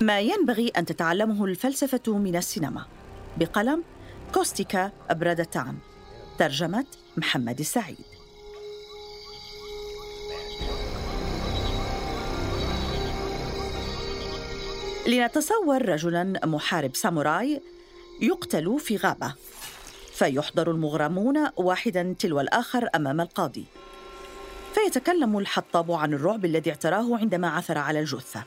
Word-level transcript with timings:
ما 0.00 0.20
ينبغي 0.20 0.68
أن 0.68 0.86
تتعلمه 0.86 1.44
الفلسفة 1.44 2.18
من 2.18 2.36
السينما. 2.36 2.86
بقلم 3.36 3.84
كوستيكا 4.34 4.90
أبرد 5.10 5.46
تعم 5.46 5.78
ترجمة 6.38 6.84
محمد 7.16 7.58
السعيد. 7.58 7.96
لنتصور 15.06 15.88
رجلا 15.88 16.40
محارب 16.44 16.96
ساموراي 16.96 17.62
يقتل 18.20 18.80
في 18.80 18.96
غابة 18.96 19.34
فيحضر 20.12 20.70
المغرمون 20.70 21.48
واحدا 21.56 22.14
تلو 22.18 22.40
الآخر 22.40 22.88
أمام 22.94 23.20
القاضي. 23.20 23.64
فيتكلم 24.74 25.38
الحطاب 25.38 25.92
عن 25.92 26.14
الرعب 26.14 26.44
الذي 26.44 26.70
اعتراه 26.70 27.18
عندما 27.18 27.48
عثر 27.48 27.78
على 27.78 28.00
الجثة. 28.00 28.44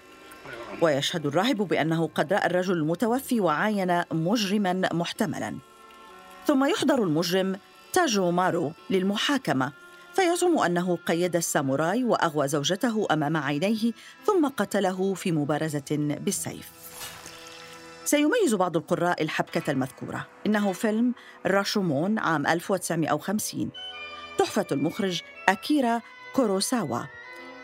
ويشهد 0.82 1.26
الراهب 1.26 1.58
بأنه 1.58 2.10
قد 2.16 2.34
رأى 2.34 2.46
الرجل 2.46 2.74
المتوفي 2.74 3.40
وعاين 3.40 4.04
مجرما 4.12 4.90
محتملا. 4.94 5.58
ثم 6.48 6.66
يحضر 6.66 7.04
المجرم 7.04 7.60
تاجو 7.94 8.32
مارو 8.32 8.72
للمحاكمة. 8.90 9.72
فيزعم 10.14 10.60
أنه 10.60 10.98
قيد 11.06 11.36
الساموراي 11.36 12.04
وأغوى 12.04 12.48
زوجته 12.48 13.08
أمام 13.12 13.38
عينيه 13.38 13.92
ثم 14.26 14.48
قتله 14.48 15.14
في 15.14 15.32
مبارزة 15.32 16.18
بالسيف. 16.20 16.70
سيميز 18.06 18.56
بعض 18.56 18.78
القراء 18.78 19.24
الحبكة 19.24 19.72
المذكورة. 19.72 20.28
إنه 20.46 20.72
فيلم 20.72 21.14
راشومون 21.46 22.20
عام 22.20 22.48
1950 22.48 23.70
تحفة 24.38 24.66
المخرج 24.72 25.22
أكيرا 25.50 26.02
كوروساوا 26.34 27.00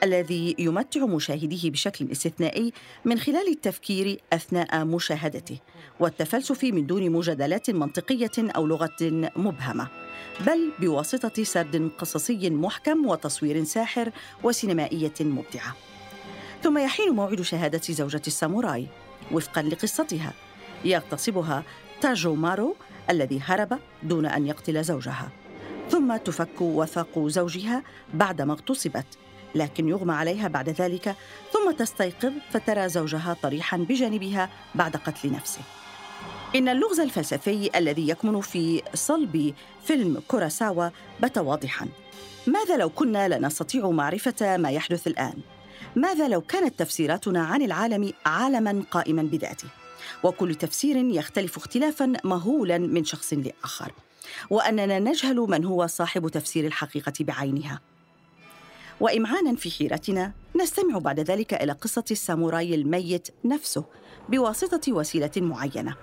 الذي 0.04 0.56
يمتع 0.60 1.06
مشاهديه 1.06 1.72
بشكل 1.72 2.12
استثنائي 2.12 2.74
من 3.06 3.20
خلال 3.20 3.48
التفكير 3.48 4.22
أثناء 4.34 4.86
مشاهدته 4.86 5.58
والتفلسف 6.00 6.64
من 6.64 6.86
دون 6.86 7.10
مجادلات 7.10 7.70
منطقية 7.70 8.32
أو 8.38 8.68
لغة 8.68 8.98
مبهمة 9.36 9.88
بل 10.48 10.72
بواسطة 10.80 11.44
سرد 11.44 11.92
قصصي 11.98 12.50
محكم 12.50 13.06
وتصوير 13.06 13.64
ساحر 13.64 14.12
وسينمائية 14.44 15.14
مبدعة. 15.20 15.76
ثم 16.64 16.78
يحين 16.78 17.10
موعد 17.10 17.42
شهادة 17.42 17.82
زوجة 17.90 18.22
الساموراي 18.28 18.88
وفقا 19.32 19.62
لقصتها 19.62 20.34
يغتصبها 20.86 21.64
تاجو 22.02 22.36
مارو 22.36 22.76
الذي 23.10 23.42
هرب 23.42 23.80
دون 24.04 24.26
أن 24.26 24.48
يقتل 24.48 24.84
زوجها. 24.84 25.43
ثم 25.94 26.18
تفك 26.18 26.62
وثاق 26.62 27.28
زوجها 27.28 27.84
بعدما 28.14 28.54
اغتصبت 28.54 29.06
لكن 29.56 29.90
يغمى 29.90 30.14
عليها 30.14 30.48
بعد 30.48 30.70
ذلك 30.70 31.16
ثم 31.52 31.72
تستيقظ 31.72 32.32
فترى 32.52 32.90
زوجها 32.90 33.38
طريحا 33.44 33.78
بجانبها 33.78 34.50
بعد 34.76 34.96
قتل 34.96 35.32
نفسه 35.32 35.60
إن 36.56 36.70
اللغز 36.70 37.00
الفلسفي 37.00 37.70
الذي 37.76 38.10
يكمن 38.10 38.42
في 38.42 38.82
صلب 38.94 39.54
فيلم 39.84 40.22
كوراساوا 40.28 40.90
بات 41.20 41.38
واضحا 41.38 41.88
ماذا 42.48 42.78
لو 42.78 42.90
كنا 42.90 43.28
لا 43.28 43.40
نستطيع 43.40 43.90
معرفة 43.90 44.58
ما 44.58 44.70
يحدث 44.70 45.08
الآن؟ 45.08 45.38
ماذا 45.96 46.28
لو 46.28 46.42
كانت 46.42 46.80
تفسيراتنا 46.80 47.44
عن 47.44 47.62
العالم 47.62 48.14
عالما 48.26 48.84
قائما 48.92 49.22
بذاته؟ 49.24 49.68
وكل 50.24 50.56
تفسير 50.56 50.98
يختلف 50.98 51.58
اختلافا 51.58 52.14
مهولا 52.24 52.78
من 52.78 53.06
شخص 53.06 53.34
لآخر 53.34 53.92
وأننا 54.50 55.00
نجهل 55.00 55.36
من 55.36 55.66
هو 55.66 55.88
صاحب 55.88 56.30
تفسير 56.30 56.68
الحقيقة 56.68 57.14
بعينها. 57.20 57.82
وإمعانا 59.00 59.56
في 59.56 59.72
حيرتنا 59.72 60.32
نستمع 60.62 60.98
بعد 60.98 61.20
ذلك 61.20 61.54
إلى 61.54 61.72
قصة 61.72 62.04
الساموراي 62.12 62.76
الميت 62.76 63.28
نفسه 63.46 63.86
بواسطة 64.30 64.94
وسيلة 64.94 65.32
معينة. 65.38 65.96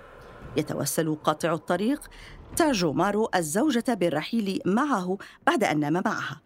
يتوسل 0.57 1.15
قاطع 1.15 1.53
الطريق 1.53 2.09
تاجو 2.55 2.93
مارو 2.93 3.29
الزوجة 3.35 3.93
بالرحيل 3.93 4.61
معه 4.65 5.17
بعد 5.47 5.63
أن 5.63 5.79
نام 5.79 6.01
معها. 6.05 6.41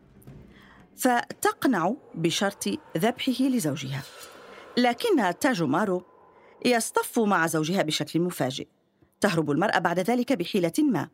فتقنع 0.97 1.93
بشرط 2.15 2.63
ذبحه 2.97 3.43
لزوجها. 3.43 4.01
لكن 4.77 5.39
تاجو 5.39 5.67
مارو 5.67 6.03
يصطف 6.65 7.19
مع 7.19 7.47
زوجها 7.47 7.81
بشكل 7.81 8.19
مفاجئ. 8.19 8.67
تهرب 9.21 9.51
المرأة 9.51 9.79
بعد 9.79 9.99
ذلك 9.99 10.33
بحيلة 10.33 10.73
ما. 10.79 11.09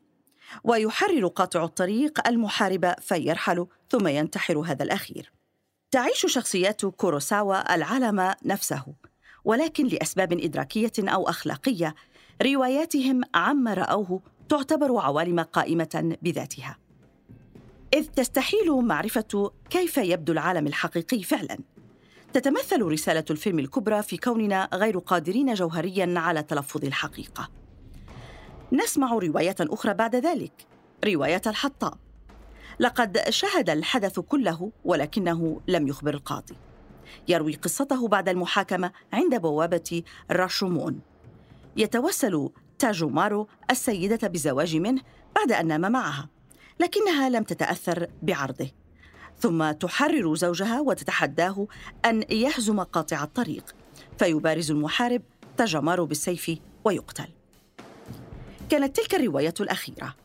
ويحرر 0.63 1.27
قاطع 1.27 1.63
الطريق 1.63 2.27
المحارب 2.27 2.93
فيرحل 3.01 3.67
ثم 3.89 4.07
ينتحر 4.07 4.57
هذا 4.57 4.83
الأخير. 4.83 5.31
تعيش 5.91 6.25
شخصيات 6.25 6.85
كوروساوا 6.85 7.75
العالم 7.75 8.33
نفسه 8.45 8.83
ولكن 9.45 9.87
لأسباب 9.87 10.33
إدراكية 10.33 10.91
أو 10.99 11.29
أخلاقية 11.29 11.95
رواياتهم 12.43 13.21
عما 13.35 13.73
رأوه 13.73 14.21
تعتبر 14.49 14.97
عوالم 14.99 15.39
قائمة 15.39 16.17
بذاتها. 16.21 16.77
إذ 17.93 18.05
تستحيل 18.05 18.71
معرفة 18.71 19.51
كيف 19.69 19.97
يبدو 19.97 20.33
العالم 20.33 20.67
الحقيقي 20.67 21.23
فعلا. 21.23 21.57
تتمثل 22.33 22.81
رسالة 22.81 23.25
الفيلم 23.29 23.59
الكبرى 23.59 24.03
في 24.03 24.17
كوننا 24.17 24.69
غير 24.73 24.97
قادرين 24.97 25.53
جوهريا 25.53 26.13
على 26.19 26.43
تلفظ 26.43 26.85
الحقيقة. 26.85 27.49
نسمع 28.71 29.13
رواية 29.13 29.55
أخرى 29.59 29.93
بعد 29.93 30.15
ذلك. 30.15 30.67
رواية 31.05 31.41
الحطاب. 31.47 31.93
لقد 32.79 33.29
شهد 33.29 33.69
الحدث 33.69 34.19
كله 34.19 34.71
ولكنه 34.85 35.61
لم 35.67 35.87
يخبر 35.87 36.13
القاضي. 36.13 36.55
يروي 37.27 37.53
قصته 37.53 38.07
بعد 38.07 38.29
المحاكمة 38.29 38.91
عند 39.13 39.35
بوابة 39.35 40.03
راشومون. 40.31 40.99
يتوسل 41.77 42.49
تاجو 42.79 43.09
مارو 43.09 43.47
السيدة 43.71 44.27
بالزواج 44.27 44.75
منه 44.75 45.01
بعد 45.35 45.51
أن 45.51 45.67
نام 45.67 45.91
معها 45.91 46.29
لكنها 46.79 47.29
لم 47.29 47.43
تتأثر 47.43 48.07
بعرضه. 48.21 48.71
ثم 49.39 49.71
تحرر 49.71 50.35
زوجها 50.35 50.79
وتتحداه 50.79 51.67
أن 52.05 52.23
يهزم 52.29 52.79
قاطع 52.79 53.23
الطريق 53.23 53.75
فيبارز 54.19 54.71
المحارب 54.71 55.21
تاجو 55.57 56.05
بالسيف 56.05 56.51
ويقتل. 56.85 57.40
كانت 58.71 58.95
تلك 58.95 59.15
الرواية 59.15 59.53
الأخيرة. 59.59 60.15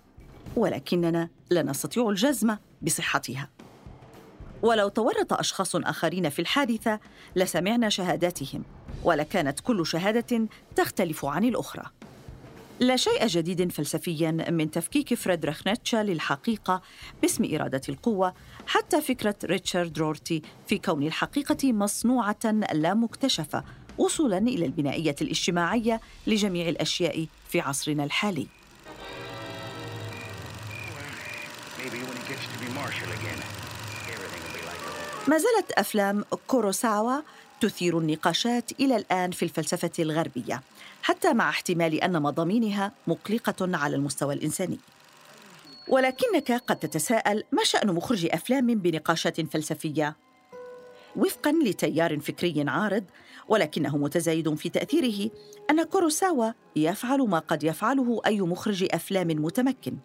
ولكننا 0.57 1.29
لا 1.51 1.63
نستطيع 1.63 2.09
الجزم 2.09 2.57
بصحتها. 2.83 3.51
ولو 4.63 4.89
تورط 4.89 5.33
أشخاص 5.33 5.77
آخرين 5.77 6.29
في 6.29 6.39
الحادثة 6.39 7.01
لسمعنا 7.37 7.89
شهاداتهم 7.89 8.63
ولكانت 9.05 9.61
كل 9.61 9.87
شهادة 9.87 10.49
تختلف 10.77 11.25
عن 11.25 11.45
الأخرى. 11.45 11.85
لا 12.81 12.97
شيء 12.97 13.27
جديد 13.27 13.73
فلسفيا 13.73 14.31
من 14.31 14.71
تفكيك 14.71 15.15
فريدريخ 15.15 15.67
نيتشه 15.67 16.03
للحقيقة 16.03 16.83
باسم 17.23 17.55
إرادة 17.55 17.81
القوة 17.89 18.35
حتى 18.67 19.01
فكرة 19.01 19.37
ريتشارد 19.45 19.99
رورتي 19.99 20.43
في 20.67 20.79
كون 20.79 21.03
الحقيقة 21.03 21.73
مصنوعة 21.73 22.55
لا 22.73 22.95
مكتشفة. 22.95 23.65
وصولا 23.99 24.39
إلى 24.39 24.67
البنائية 24.67 25.17
الاجتماعية 25.23 26.01
لجميع 26.27 26.69
الأشياء 26.69 27.27
في 27.49 27.61
عصرنا 27.61 28.05
الحالي. 28.05 28.47
ما 35.29 35.39
زالت 35.39 35.73
أفلام 35.73 36.25
كوروساوا 36.47 37.21
تثير 37.61 37.99
النقاشات 37.99 38.73
إلى 38.81 38.97
الآن 38.97 39.31
في 39.31 39.43
الفلسفة 39.43 39.91
الغربية 39.99 40.63
حتى 41.03 41.33
مع 41.33 41.49
احتمال 41.49 41.95
أن 41.95 42.23
مضامينها 42.23 42.93
مقلقة 43.07 43.77
على 43.77 43.97
المستوى 43.97 44.35
الإنساني. 44.35 44.79
ولكنك 45.89 46.53
قد 46.53 46.77
تتساءل 46.77 47.45
ما 47.53 47.65
شأن 47.65 47.95
مخرج 47.95 48.27
أفلام 48.31 48.67
بنقاشات 48.67 49.41
فلسفية؟ 49.41 50.17
وفقا 51.17 51.53
لتيار 51.53 52.21
فكري 52.21 52.65
عارض 52.69 53.05
ولكنه 53.49 53.97
متزايد 53.97 54.55
في 54.55 54.69
تأثيره 54.69 55.31
أن 55.71 55.83
كوروساوا 55.83 56.53
يفعل 56.77 57.19
ما 57.21 57.39
قد 57.39 57.65
يفعله 57.65 58.21
أي 58.27 58.41
مخرج 58.41 58.87
أفلام 58.91 59.27
متمكن. 59.29 59.97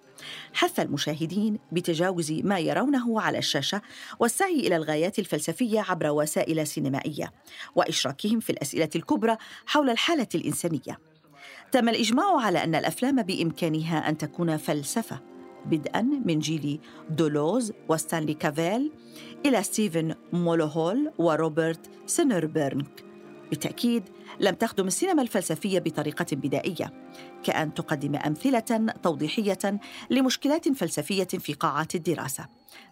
حث 0.54 0.80
المشاهدين 0.80 1.60
بتجاوز 1.72 2.32
ما 2.32 2.60
يرونه 2.60 3.22
على 3.22 3.38
الشاشة 3.38 3.82
والسعي 4.20 4.60
إلى 4.60 4.76
الغايات 4.76 5.20
الفلسفية 5.20 5.80
عبر 5.80 6.10
وسائل 6.10 6.68
سينمائية 6.68 7.32
وإشراكهم 7.76 8.40
في 8.40 8.50
الأسئلة 8.50 8.90
الكبرى 8.96 9.38
حول 9.66 9.90
الحالة 9.90 10.28
الإنسانية. 10.36 11.00
تم 11.72 11.90
الإجماع 11.90 12.42
على 12.42 12.64
أن 12.64 12.76
الأفلام 12.76 13.22
بإمكانها 13.22 14.10
أن 14.10 14.18
تكون 14.18 14.58
فلسفة. 14.58 15.20
بدءا 15.66 16.02
من 16.02 16.40
جيل 16.40 16.80
دولوز 17.10 17.74
وستانلي 17.90 18.34
كافيل 18.34 18.92
إلى 19.46 19.64
ستيفن 19.64 20.16
مولهول 20.34 21.12
وروبرت 21.18 21.90
سينربرينك. 22.06 23.06
بالتأكيد 23.50 24.04
لم 24.40 24.56
تخدم 24.56 24.88
السينما 24.88 25.22
الفلسفة 25.22 25.80
بطريقة 25.80 26.26
بدائية 26.32 26.94
كأن 27.44 27.74
تقدم 27.74 28.16
أمثلة 28.16 28.94
توضيحية 29.04 29.80
لمشكلات 30.10 30.70
فلسفية 30.70 31.24
في 31.24 31.54
قاعات 31.54 31.96
الدراسة 31.96 32.48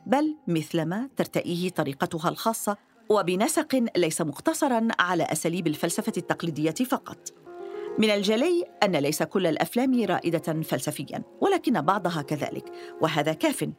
بل 0.06 0.36
مثلما 0.48 1.10
ترتئيه 1.18 1.70
طريقتها 1.70 2.30
الخاصة 2.30 2.78
وبنسق 3.10 3.84
ليس 3.98 4.22
مقتصرا 4.22 4.88
على 5.00 5.24
أساليب 5.24 5.68
الفلسفة 5.68 6.14
التقليدية 6.18 6.72
فقط. 6.72 7.49
من 8.00 8.10
الجلي 8.10 8.66
أن 8.84 8.96
ليس 8.96 9.24
كل 9.24 9.48
الأفلام 9.48 10.06
رائدة 10.06 10.62
فلسفيا 10.62 11.24
ولكن 11.42 11.82
بعضها 11.82 12.22
كذلك. 12.22 12.72
وهذا 13.02 13.34
كاف 13.34 13.70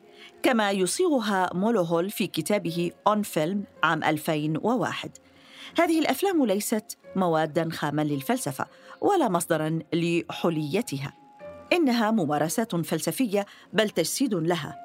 كما 0.42 0.70
يصيغها 0.70 1.50
مولوهول 1.54 2.10
في 2.10 2.26
كتابه 2.26 2.90
اون 3.06 3.22
فيلم 3.22 3.64
عام 3.82 4.04
2001 4.04 5.10
هذه 5.78 5.98
الأفلام 5.98 6.46
ليست 6.46 6.98
موادا 7.16 7.68
خاما 7.70 8.02
للفلسفة 8.02 8.66
ولا 9.00 9.28
مصدرا 9.28 9.78
لحليتها. 9.92 11.12
إنها 11.72 12.10
ممارسات 12.10 12.76
فلسفية 12.76 13.46
بل 13.72 13.90
تجسيد 13.90 14.34
لها. 14.34 14.76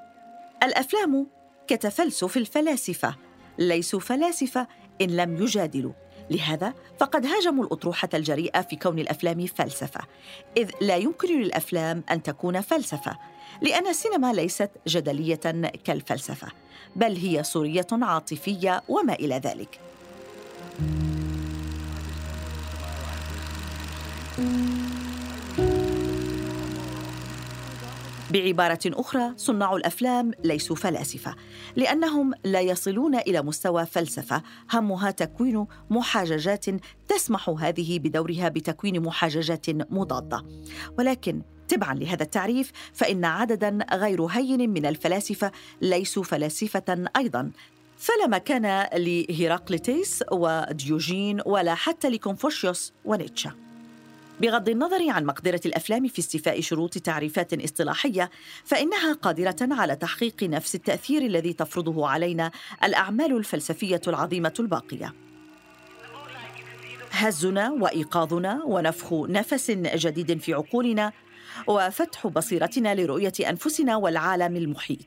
الأفلام 0.64 1.28
كتفلسف 1.68 2.38
الفلاسفة 2.38 3.16
ليسوا 3.60 4.00
فلاسفة 4.00 4.68
إن 5.02 5.08
لم 5.08 5.36
يجادلوا. 5.44 6.05
لهذا 6.30 6.74
فقد 7.00 7.26
هاجموا 7.26 7.66
الأطروحة 7.66 8.10
الجريئة 8.14 8.62
في 8.62 8.76
كون 8.76 9.00
الأفلام 9.00 9.46
فلسفة 9.46 10.02
إذ 10.58 10.70
لا 10.82 10.96
يمكن 10.96 11.42
للأفلام 11.42 12.04
أن 12.12 12.24
تكون 12.24 12.62
فلسفة 12.62 13.18
لأن 13.62 13.88
السينما 13.88 14.34
ليست 14.34 14.72
جدلية 14.88 15.72
كالفلسفة 15.84 16.48
بل 16.96 17.16
هي 17.16 17.44
صوريه 17.44 17.88
عاطفية 17.92 18.84
وما 18.88 19.14
إلى 19.14 19.36
ذلك. 19.36 19.80
بعبارة 28.36 28.80
أخرى 28.86 29.34
صناع 29.38 29.76
الأفلام 29.76 30.32
ليسوا 30.44 30.76
فلاسفة 30.76 31.36
لأنهم 31.76 32.34
لا 32.44 32.62
يصلون 32.62 33.16
إلى 33.16 33.42
مستوى 33.42 33.86
فلسفة 33.86 34.44
همها 34.74 35.12
تكوين 35.12 35.66
محاججات 35.90 36.66
تسمح 37.08 37.50
هذه 37.50 38.00
بدورها 38.00 38.50
بتكوين 38.50 39.00
محاججات 39.00 39.70
مضادة. 39.70 40.44
ولكن 40.98 41.42
تبعا 41.68 41.94
لهذا 41.94 42.24
التعريف 42.24 42.72
فإن 42.94 43.26
عددا 43.26 43.80
غير 43.94 44.26
هين 44.26 44.70
من 44.70 44.86
الفلاسفة 44.86 45.52
ليسوا 45.82 46.24
فلاسفة 46.24 47.06
أيضا. 47.18 47.52
فلا 47.98 48.28
مكان 48.28 48.88
لهيراقليتيس 48.94 50.24
وديوجين 50.32 51.42
ولا 51.46 51.76
حتى 51.76 52.10
لكونفوشيوس 52.10 52.94
ونيتشه. 53.06 53.65
بغض 54.42 54.70
النظر 54.70 55.10
عن 55.10 55.26
مقدرة 55.26 55.62
الأفلام 55.66 56.08
في 56.08 56.20
استيفاء 56.20 56.62
شروط 56.62 56.98
تعريفات 56.98 57.54
اصطلاحية 57.54 58.30
فإنها 58.64 59.14
قادرة 59.14 59.56
على 59.62 59.96
تحقيق 59.96 60.44
نفس 60.44 60.76
التأثير 60.76 61.22
الذي 61.22 61.54
تفرضه 61.54 62.08
علينا 62.08 62.52
الأعمال 62.84 63.38
الفلسفية 63.38 64.02
العظيمة 64.08 64.54
الباقية. 64.60 65.14
هزنا 67.12 67.72
وإيقاظنا 67.72 68.64
ونفخ 68.66 69.14
نفس 69.14 69.72
جديد 69.72 70.40
في 70.40 70.54
عقولنا 70.54 71.12
وفتح 71.68 72.28
بصيرتنا 72.28 72.96
لرؤية 72.96 73.34
أنفسنا 73.50 73.96
والعالم 73.96 74.56
المحيط. 74.56 75.00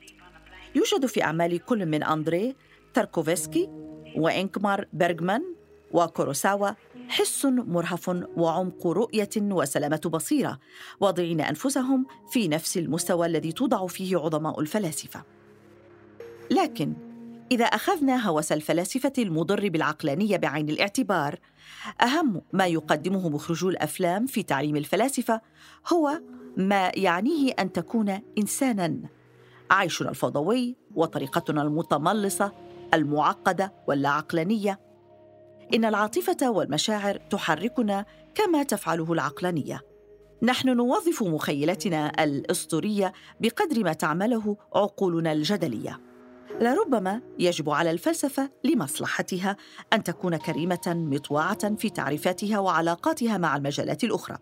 يوجد 0.75 1.07
في 1.07 1.23
أعمال 1.23 1.65
كل 1.65 1.87
من 1.87 2.03
أندري 2.03 2.57
تاركوفسكي 2.95 3.69
وإنكمار 4.17 4.87
بيرغمان 4.93 5.58
وكوروساوا 5.93 6.69
حس 7.09 7.45
مرهف 7.45 8.09
وعمق 8.37 8.87
رؤية 8.87 9.31
وسلامة 9.37 10.01
بصيرة 10.13 10.59
واضعين 11.01 11.41
أنفسهم 11.41 12.07
في 12.31 12.49
نفس 12.49 12.79
المستوى 12.79 13.27
الذي 13.27 13.53
توضع 13.53 13.87
فيه 13.87 14.17
عظماء 14.17 14.61
الفلاسفة. 14.61 15.23
لكن 16.51 16.95
إذا 17.53 17.65
أخذنا 17.65 18.29
هوس 18.29 18.53
الفلاسفة 18.53 19.13
المضر 19.19 19.69
بالعقلانية 19.69 20.37
بعين 20.37 20.69
الاعتبار 20.69 21.39
أهم 22.03 22.43
ما 22.53 22.67
يقدمه 22.67 23.29
مخرجو 23.29 23.69
الأفلام 23.69 24.27
في 24.27 24.43
تعليم 24.43 24.77
الفلاسفة 24.77 25.41
هو 25.93 26.21
ما 26.57 26.93
يعنيه 26.97 27.53
أن 27.59 27.73
تكون 27.73 28.21
انسانا 28.39 29.01
عيشنا 29.71 30.11
الفوضوي 30.11 30.77
وطريقتنا 30.95 31.63
المتملصة 31.63 32.53
المعقدة 32.95 33.73
واللا 33.87 34.09
عقلانيه 34.09 34.88
إن 35.75 35.85
العاطفة 35.85 36.51
والمشاعر 36.51 37.17
تحركنا 37.17 38.05
كما 38.35 38.63
تفعله 38.63 39.13
العقلانية. 39.13 39.83
نحن 40.43 40.69
نوظف 40.69 41.23
مخيلتنا 41.23 42.25
الأسطورية 42.25 43.13
بقدر 43.41 43.85
ما 43.85 43.93
تعمله 43.93 44.57
عقولنا 44.75 45.33
الجدلية. 45.33 46.01
لربما 46.61 47.21
يجب 47.39 47.71
على 47.71 47.91
الفلسفة 47.91 48.51
لمصلحتها 48.65 49.57
أن 49.93 50.03
تكون 50.03 50.37
كريمة 50.37 50.81
مطوعه 50.87 51.75
في 51.77 51.91
تعريفاتها 51.91 52.59
وعلاقاتها 52.59 53.39
مع 53.39 53.57
المجالات 53.57 54.05
الأخرى. 54.05 54.39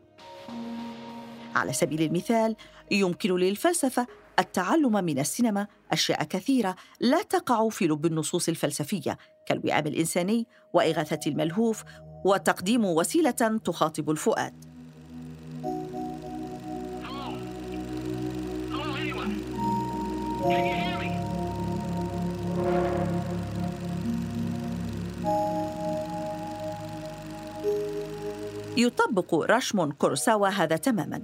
على 1.54 1.72
سبيل 1.72 2.02
المثال 2.02 2.56
يمكن 2.90 3.36
للفلسفة 3.36 4.06
التعلم 4.38 5.04
من 5.04 5.18
السينما 5.18 5.66
أشياء 5.92 6.24
كثيرة 6.24 6.76
لا 7.00 7.22
تقع 7.22 7.68
في 7.68 7.86
لب 7.86 8.06
النصوص 8.06 8.48
الفلسفية 8.48 9.18
كالوئام 9.46 9.86
الإنساني 9.86 10.46
وإغاثة 10.72 11.20
الملهوف 11.26 11.84
وتقديم 12.24 12.84
وسيلة 12.84 13.30
تخاطب 13.64 14.10
الفؤاد. 14.10 14.54
يطبق 28.76 29.34
راشمون 29.34 29.92
كوروساوا 29.92 30.48
هذا 30.48 30.76
تماما. 30.76 31.22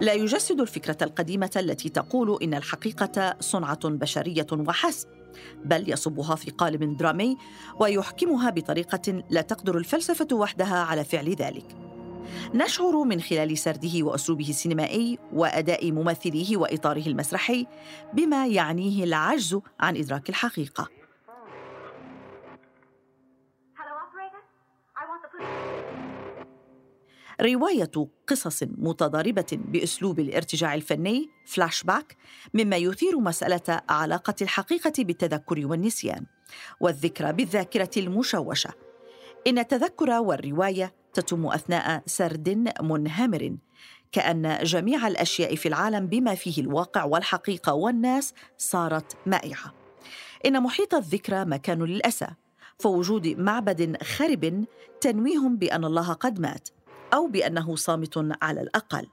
لا 0.00 0.12
يجسد 0.12 0.60
الفكرة 0.60 0.96
القديمة 1.02 1.50
التي 1.56 1.88
تقول 1.88 2.42
إن 2.42 2.54
الحقيقة 2.54 3.36
صنعة 3.40 3.88
بشرية 3.88 4.46
وحسب 4.52 5.08
بل 5.64 5.90
يصبها 5.90 6.34
في 6.34 6.50
قالب 6.50 6.96
درامي 6.96 7.36
ويحكمها 7.80 8.50
بطريقة 8.50 9.22
لا 9.30 9.40
تقدر 9.40 9.78
الفلسفة 9.78 10.28
وحدها 10.32 10.76
على 10.78 11.04
فعل 11.04 11.34
ذلك. 11.34 11.76
نشعر 12.54 13.04
من 13.04 13.20
خلال 13.20 13.58
سرده 13.58 14.02
وأسلوبه 14.02 14.48
السينمائي 14.48 15.18
وأداء 15.32 15.92
ممثليه 15.92 16.56
وإطاره 16.56 17.06
المسرحي 17.06 17.66
بما 18.14 18.46
يعنيه 18.46 19.04
العجز 19.04 19.60
عن 19.80 19.96
إدراك 19.96 20.28
الحقيقة. 20.28 20.97
رواية 27.40 27.90
قصص 28.26 28.62
متضاربة 28.62 29.46
بأسلوب 29.52 30.20
الارتجاع 30.20 30.74
الفني 30.74 31.28
فلاش 31.46 31.82
باك 31.82 32.16
مما 32.54 32.76
يثير 32.76 33.20
مسألة 33.20 33.80
علاقة 33.88 34.34
الحقيقة 34.42 34.92
بالتذكر 34.98 35.66
والنسيان 35.66 36.26
والذكرى 36.80 37.32
بالذاكرة 37.32 37.90
المشوشة. 37.96 38.70
إن 39.46 39.58
التذكر 39.58 40.10
والرواية 40.10 40.94
تتم 41.12 41.46
أثناء 41.46 42.02
سرد 42.06 42.72
منهمر 42.82 43.56
كأن 44.12 44.58
جميع 44.62 45.06
الأشياء 45.06 45.54
في 45.54 45.68
العالم 45.68 46.06
بما 46.06 46.34
فيه 46.34 46.62
الواقع 46.62 47.04
والحقيقة 47.04 47.74
والناس 47.74 48.34
صارت 48.58 49.16
مائعة. 49.26 49.74
إن 50.46 50.62
محيط 50.62 50.94
الذكرى 50.94 51.44
مكان 51.44 51.82
للأسى 51.82 52.26
فوجود 52.78 53.26
معبد 53.26 54.02
خرب 54.02 54.64
تنويهم 55.00 55.56
بأن 55.56 55.84
الله 55.84 56.12
قد 56.12 56.40
مات. 56.40 56.68
أو 57.14 57.26
بأنه 57.26 57.76
صامت 57.76 58.36
على 58.42 58.60
الأقل. 58.60 59.06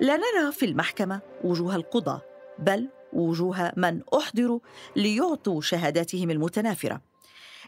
لا 0.00 0.16
نرى 0.16 0.52
في 0.52 0.66
المحكمة 0.66 1.20
وجوه 1.44 1.76
القضاة 1.76 2.22
بل 2.58 2.88
وجوه 3.12 3.72
من 3.76 4.00
أحضروا 4.16 4.60
ليعطوا 4.96 5.60
شهاداتهم 5.60 6.30
المتنافرة. 6.30 7.00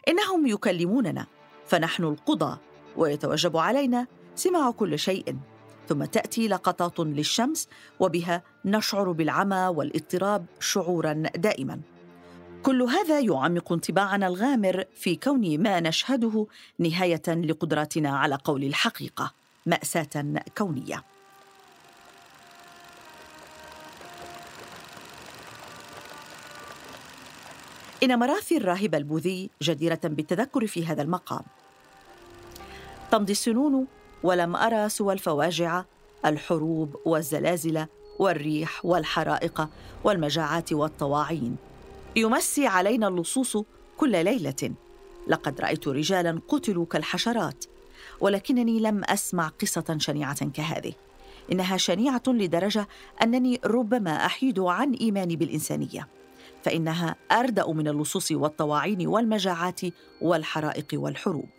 إنهم 0.07 0.47
يكلموننا 0.47 1.27
فنحن 1.65 2.03
القضاة 2.03 2.59
ويتوجب 2.97 3.57
علينا 3.57 4.07
سماع 4.35 4.71
كل 4.71 4.99
شيء. 4.99 5.37
ثم 5.87 6.05
تأتي 6.05 6.47
لقطات 6.47 6.99
للشمس 6.99 7.69
وبها 7.99 8.43
نشعر 8.65 9.11
بالعمى 9.11 9.67
والاضطراب 9.67 10.45
شعورا 10.59 11.13
دائما. 11.35 11.81
كل 12.63 12.81
هذا 12.81 13.19
يعمق 13.19 13.71
انطباعنا 13.71 14.27
الغامر 14.27 14.85
في 14.95 15.15
كون 15.15 15.57
ما 15.57 15.79
نشهده 15.79 16.47
نهاية 16.79 17.21
لقدراتنا 17.27 18.09
على 18.17 18.35
قول 18.35 18.63
الحقيقة 18.63 19.33
مأساة 19.65 20.43
كونية. 20.57 21.03
إن 28.03 28.19
مراثي 28.19 28.57
الراهب 28.57 28.95
البوذي 28.95 29.49
جديرة 29.61 29.99
بالتذكر 30.03 30.67
في 30.67 30.85
هذا 30.85 31.01
المقام. 31.01 31.43
تمضي 33.11 33.31
السنون 33.31 33.87
ولم 34.23 34.55
أرى 34.55 34.89
سوى 34.89 35.13
الفواجع 35.13 35.83
الحروب 36.25 36.95
والزلازل 37.05 37.85
والريح 38.19 38.85
والحرائق 38.85 39.69
والمجاعات 40.03 40.73
والطواعين. 40.73 41.70
يمسي 42.15 42.67
علينا 42.67 43.07
اللصوص 43.07 43.57
كل 43.97 44.11
ليلة. 44.11 44.71
لقد 45.27 45.61
رأيت 45.61 45.87
رجالا 45.87 46.41
قتلوا 46.47 46.85
كالحشرات 46.85 47.65
ولكنني 48.19 48.79
لم 48.79 49.03
أسمع 49.05 49.47
قصة 49.47 49.95
شنيعة 49.97 50.49
كهذه. 50.49 50.93
إنها 51.51 51.77
شنيعة 51.77 52.23
لدرجة 52.27 52.87
أنني 53.23 53.59
ربما 53.65 54.25
أحيد 54.25 54.59
عن 54.59 54.93
إيماني 54.93 55.35
بالإنسانية 55.35 56.07
فإنها 56.63 57.15
أردأ 57.31 57.67
من 57.71 57.87
اللصوص 57.87 58.31
والطواعين 58.31 59.07
والمجاعات 59.07 59.81
والحرائق 60.21 60.87
والحروب. 60.93 61.49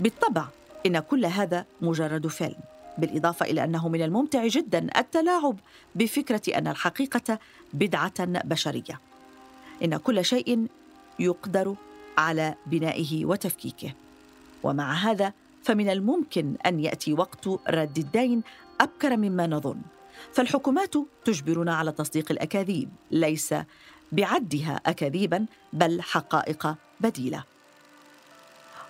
بالطبع 0.00 0.44
إن 0.86 0.98
كل 0.98 1.26
هذا 1.26 1.66
مجرد 1.80 2.26
فيلم 2.26 2.60
بالإضافة 2.98 3.46
إلى 3.46 3.64
أنه 3.64 3.88
من 3.88 4.02
الممتع 4.02 4.46
جدا 4.46 4.86
التلاعب 4.98 5.56
بفكرة 5.94 6.58
أن 6.58 6.68
الحقيقة 6.68 7.38
بدعة 7.72 8.24
بشرية. 8.24 9.00
إن 9.84 9.96
كل 9.96 10.24
شيء 10.24 10.66
يقدر 11.18 11.74
على 12.18 12.54
بنائه 12.66 13.24
وتفكيكه. 13.24 13.92
ومع 14.62 14.92
هذا 14.92 15.32
فمن 15.62 15.90
الممكن 15.90 16.54
أن 16.66 16.80
يأتي 16.80 17.12
وقت 17.12 17.48
رد 17.68 17.98
الدين 17.98 18.42
أبكر 18.80 19.16
مما 19.16 19.46
نظن. 19.46 19.80
فالحكومات 20.32 20.94
تجبرنا 21.24 21.74
على 21.74 21.92
تصديق 21.92 22.30
الأكاذيب. 22.30 22.88
ليس 23.10 23.54
بعدها 24.12 24.80
اكاذيبا 24.86 25.46
بل 25.72 26.02
حقائق 26.02 26.74
بديلة. 27.00 27.44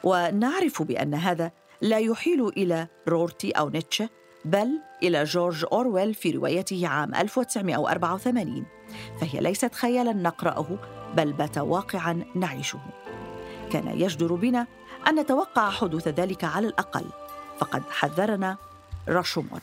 ونعرف 0.04 0.82
بأن 0.82 1.14
هذا 1.14 1.50
لا 1.80 1.98
يحيل 1.98 2.48
إلى 2.48 2.86
رورتي 3.08 3.50
أو 3.50 3.68
نيتشه 3.68 4.08
بل 4.44 4.80
إلى 5.02 5.24
جورج 5.24 5.64
أورويل 5.72 6.14
في 6.14 6.30
روايته 6.30 6.88
عام 6.88 7.14
1984 7.14 8.66
فهي 9.20 9.40
ليست 9.40 9.74
خيالا 9.74 10.12
نقرأه 10.12 10.78
بل 11.16 11.32
بات 11.32 11.58
واقعا 11.58 12.24
نعيشه. 12.34 12.80
كان 13.72 14.00
يجدر 14.00 14.34
بنا 14.34 14.66
أن 15.08 15.20
نتوقع 15.20 15.70
حدوث 15.70 16.08
ذلك 16.08 16.44
على 16.44 16.66
الأقل 16.66 17.04
فقد 17.58 17.82
حذرنا 17.90 18.56
راشومون. 19.08 19.60